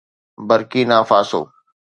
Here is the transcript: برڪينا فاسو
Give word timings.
برڪينا 0.47 0.97
فاسو 1.09 1.41